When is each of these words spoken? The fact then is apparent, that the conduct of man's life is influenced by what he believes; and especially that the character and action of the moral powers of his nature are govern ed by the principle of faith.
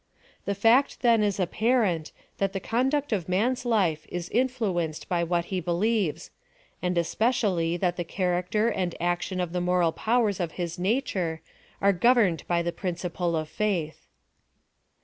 The 0.45 0.55
fact 0.55 1.01
then 1.01 1.21
is 1.21 1.39
apparent, 1.39 2.11
that 2.39 2.53
the 2.53 2.59
conduct 2.59 3.13
of 3.13 3.29
man's 3.29 3.65
life 3.65 4.07
is 4.09 4.29
influenced 4.29 5.07
by 5.07 5.23
what 5.23 5.45
he 5.53 5.59
believes; 5.59 6.31
and 6.81 6.97
especially 6.97 7.77
that 7.77 7.97
the 7.97 8.03
character 8.03 8.67
and 8.69 8.95
action 8.99 9.39
of 9.39 9.53
the 9.53 9.61
moral 9.61 9.91
powers 9.91 10.39
of 10.39 10.53
his 10.53 10.79
nature 10.79 11.41
are 11.81 11.93
govern 11.93 12.33
ed 12.33 12.43
by 12.47 12.63
the 12.63 12.71
principle 12.71 13.35
of 13.35 13.47
faith. 13.47 14.07